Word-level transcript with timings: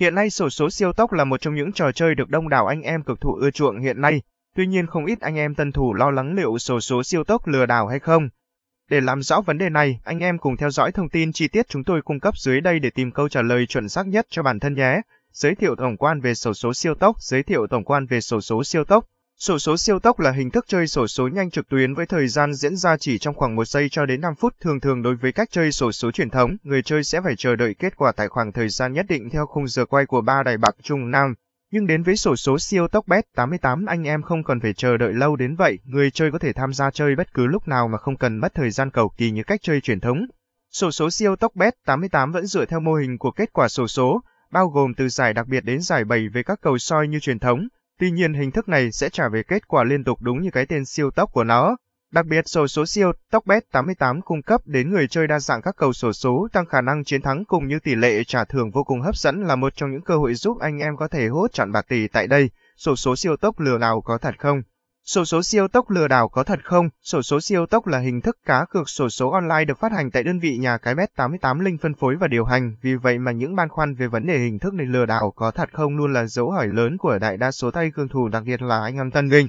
Hiện 0.00 0.14
nay 0.14 0.30
sổ 0.30 0.50
số 0.50 0.70
siêu 0.70 0.92
tốc 0.92 1.12
là 1.12 1.24
một 1.24 1.40
trong 1.40 1.54
những 1.54 1.72
trò 1.72 1.92
chơi 1.92 2.14
được 2.14 2.28
đông 2.28 2.48
đảo 2.48 2.66
anh 2.66 2.82
em 2.82 3.02
cực 3.02 3.20
thụ 3.20 3.34
ưa 3.34 3.50
chuộng 3.50 3.80
hiện 3.80 4.00
nay. 4.00 4.22
Tuy 4.56 4.66
nhiên 4.66 4.86
không 4.86 5.06
ít 5.06 5.20
anh 5.20 5.36
em 5.36 5.54
tân 5.54 5.72
thủ 5.72 5.94
lo 5.94 6.10
lắng 6.10 6.34
liệu 6.34 6.58
sổ 6.58 6.80
số 6.80 7.02
siêu 7.02 7.24
tốc 7.24 7.46
lừa 7.46 7.66
đảo 7.66 7.86
hay 7.86 7.98
không. 7.98 8.28
Để 8.90 9.00
làm 9.00 9.22
rõ 9.22 9.40
vấn 9.40 9.58
đề 9.58 9.68
này, 9.68 10.00
anh 10.04 10.18
em 10.18 10.38
cùng 10.38 10.56
theo 10.56 10.70
dõi 10.70 10.92
thông 10.92 11.08
tin 11.08 11.32
chi 11.32 11.48
tiết 11.48 11.68
chúng 11.68 11.84
tôi 11.84 12.02
cung 12.02 12.20
cấp 12.20 12.34
dưới 12.38 12.60
đây 12.60 12.78
để 12.78 12.90
tìm 12.90 13.10
câu 13.10 13.28
trả 13.28 13.42
lời 13.42 13.66
chuẩn 13.66 13.88
xác 13.88 14.06
nhất 14.06 14.26
cho 14.30 14.42
bản 14.42 14.60
thân 14.60 14.74
nhé. 14.74 15.00
Giới 15.32 15.54
thiệu 15.54 15.76
tổng 15.76 15.96
quan 15.96 16.20
về 16.20 16.34
sổ 16.34 16.54
số 16.54 16.74
siêu 16.74 16.94
tốc, 16.94 17.16
giới 17.20 17.42
thiệu 17.42 17.66
tổng 17.66 17.84
quan 17.84 18.06
về 18.06 18.20
sổ 18.20 18.40
số 18.40 18.64
siêu 18.64 18.84
tốc. 18.84 19.04
Sổ 19.40 19.58
số 19.58 19.76
siêu 19.76 19.98
tốc 19.98 20.20
là 20.20 20.30
hình 20.30 20.50
thức 20.50 20.64
chơi 20.68 20.86
sổ 20.86 21.06
số 21.06 21.28
nhanh 21.28 21.50
trực 21.50 21.68
tuyến 21.68 21.94
với 21.94 22.06
thời 22.06 22.28
gian 22.28 22.54
diễn 22.54 22.76
ra 22.76 22.96
chỉ 22.96 23.18
trong 23.18 23.34
khoảng 23.34 23.56
1 23.56 23.64
giây 23.64 23.88
cho 23.88 24.06
đến 24.06 24.20
5 24.20 24.34
phút. 24.34 24.54
Thường 24.60 24.80
thường 24.80 25.02
đối 25.02 25.16
với 25.16 25.32
cách 25.32 25.48
chơi 25.50 25.72
sổ 25.72 25.92
số 25.92 26.10
truyền 26.10 26.30
thống, 26.30 26.56
người 26.62 26.82
chơi 26.82 27.04
sẽ 27.04 27.20
phải 27.24 27.36
chờ 27.36 27.56
đợi 27.56 27.74
kết 27.74 27.96
quả 27.96 28.12
tại 28.12 28.28
khoảng 28.28 28.52
thời 28.52 28.68
gian 28.68 28.92
nhất 28.92 29.06
định 29.08 29.30
theo 29.30 29.46
khung 29.46 29.68
giờ 29.68 29.84
quay 29.84 30.06
của 30.06 30.20
ba 30.20 30.42
đài 30.42 30.58
bạc 30.58 30.76
Trung 30.82 31.10
Nam. 31.10 31.34
Nhưng 31.70 31.86
đến 31.86 32.02
với 32.02 32.16
sổ 32.16 32.36
số 32.36 32.58
siêu 32.58 32.88
tốc 32.88 33.06
bet 33.06 33.24
88 33.36 33.86
anh 33.86 34.04
em 34.04 34.22
không 34.22 34.44
cần 34.44 34.60
phải 34.60 34.72
chờ 34.72 34.96
đợi 34.96 35.12
lâu 35.12 35.36
đến 35.36 35.56
vậy, 35.56 35.78
người 35.84 36.10
chơi 36.10 36.30
có 36.30 36.38
thể 36.38 36.52
tham 36.52 36.72
gia 36.72 36.90
chơi 36.90 37.16
bất 37.16 37.34
cứ 37.34 37.46
lúc 37.46 37.68
nào 37.68 37.88
mà 37.88 37.98
không 37.98 38.16
cần 38.16 38.36
mất 38.36 38.54
thời 38.54 38.70
gian 38.70 38.90
cầu 38.90 39.12
kỳ 39.16 39.30
như 39.30 39.42
cách 39.42 39.60
chơi 39.62 39.80
truyền 39.80 40.00
thống. 40.00 40.26
Sổ 40.72 40.90
số 40.90 41.10
siêu 41.10 41.36
tốc 41.36 41.52
bet 41.54 41.74
88 41.86 42.32
vẫn 42.32 42.46
dựa 42.46 42.64
theo 42.64 42.80
mô 42.80 42.94
hình 42.94 43.18
của 43.18 43.30
kết 43.30 43.52
quả 43.52 43.68
sổ 43.68 43.88
số, 43.88 44.20
bao 44.52 44.68
gồm 44.68 44.94
từ 44.94 45.08
giải 45.08 45.34
đặc 45.34 45.46
biệt 45.46 45.64
đến 45.64 45.82
giải 45.82 46.04
bày 46.04 46.28
với 46.32 46.44
các 46.44 46.58
cầu 46.62 46.78
soi 46.78 47.08
như 47.08 47.20
truyền 47.20 47.38
thống. 47.38 47.68
Tuy 48.00 48.10
nhiên 48.10 48.34
hình 48.34 48.50
thức 48.50 48.68
này 48.68 48.92
sẽ 48.92 49.08
trả 49.08 49.28
về 49.28 49.42
kết 49.42 49.68
quả 49.68 49.84
liên 49.84 50.04
tục 50.04 50.22
đúng 50.22 50.42
như 50.42 50.50
cái 50.50 50.66
tên 50.66 50.84
siêu 50.84 51.10
tốc 51.10 51.30
của 51.32 51.44
nó. 51.44 51.76
Đặc 52.12 52.26
biệt, 52.26 52.48
sổ 52.48 52.66
số 52.66 52.86
siêu 52.86 53.12
tốc 53.30 53.46
bet 53.46 53.62
88 53.72 54.20
cung 54.22 54.42
cấp 54.42 54.60
đến 54.64 54.90
người 54.90 55.08
chơi 55.08 55.26
đa 55.26 55.40
dạng 55.40 55.62
các 55.62 55.74
cầu 55.76 55.92
sổ 55.92 56.12
số, 56.12 56.48
tăng 56.52 56.66
khả 56.66 56.80
năng 56.80 57.04
chiến 57.04 57.22
thắng 57.22 57.44
cùng 57.44 57.68
như 57.68 57.78
tỷ 57.78 57.94
lệ 57.94 58.24
trả 58.24 58.44
thưởng 58.44 58.70
vô 58.70 58.84
cùng 58.84 59.00
hấp 59.00 59.16
dẫn 59.16 59.42
là 59.42 59.56
một 59.56 59.72
trong 59.76 59.90
những 59.90 60.02
cơ 60.02 60.16
hội 60.16 60.34
giúp 60.34 60.58
anh 60.60 60.78
em 60.78 60.96
có 60.96 61.08
thể 61.08 61.28
hốt 61.28 61.52
chọn 61.52 61.72
bạc 61.72 61.86
tỷ 61.88 62.08
tại 62.08 62.26
đây. 62.26 62.50
Sổ 62.76 62.96
số 62.96 63.16
siêu 63.16 63.36
tốc 63.36 63.60
lừa 63.60 63.78
đảo 63.78 64.00
có 64.00 64.18
thật 64.18 64.34
không? 64.38 64.62
Sổ 65.04 65.24
số 65.24 65.42
siêu 65.42 65.68
tốc 65.68 65.90
lừa 65.90 66.08
đảo 66.08 66.28
có 66.28 66.44
thật 66.44 66.60
không? 66.64 66.88
Sổ 67.02 67.22
số 67.22 67.40
siêu 67.40 67.66
tốc 67.66 67.86
là 67.86 67.98
hình 67.98 68.20
thức 68.20 68.38
cá 68.46 68.64
cược 68.70 68.88
sổ 68.88 69.08
số 69.08 69.30
online 69.30 69.64
được 69.64 69.78
phát 69.78 69.92
hành 69.92 70.10
tại 70.10 70.22
đơn 70.22 70.38
vị 70.38 70.56
nhà 70.56 70.78
cái 70.78 70.94
Bet88 70.94 71.60
Linh 71.60 71.78
phân 71.78 71.94
phối 71.94 72.16
và 72.16 72.28
điều 72.28 72.44
hành, 72.44 72.76
vì 72.82 72.94
vậy 72.94 73.18
mà 73.18 73.32
những 73.32 73.56
băn 73.56 73.68
khoăn 73.68 73.94
về 73.94 74.06
vấn 74.06 74.26
đề 74.26 74.38
hình 74.38 74.58
thức 74.58 74.74
này 74.74 74.86
lừa 74.86 75.06
đảo 75.06 75.32
có 75.36 75.50
thật 75.50 75.68
không 75.72 75.96
luôn 75.96 76.12
là 76.12 76.26
dấu 76.26 76.50
hỏi 76.50 76.66
lớn 76.66 76.96
của 76.98 77.18
đại 77.18 77.36
đa 77.36 77.50
số 77.50 77.70
tay 77.70 77.90
cương 77.94 78.08
thủ 78.08 78.28
đặc 78.28 78.42
biệt 78.46 78.62
là 78.62 78.80
anh 78.82 78.96
em 78.96 79.10
Tân 79.10 79.28
Vinh. 79.28 79.48